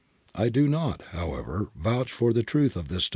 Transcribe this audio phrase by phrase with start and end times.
[0.33, 3.09] I do not, how ever, vouch for the truth of this story.'